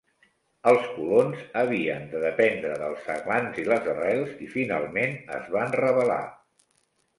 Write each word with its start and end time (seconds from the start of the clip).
Els 0.69 0.85
colons 0.93 1.43
havien 1.61 2.07
de 2.13 2.21
dependre 2.23 2.73
dels 2.85 3.05
aglans 3.17 3.61
i 3.65 3.67
les 3.73 3.91
arrels 3.95 4.35
i 4.49 4.51
finalment 4.57 5.17
es 5.39 5.55
van 5.59 5.79
rebel·lar. 5.85 6.21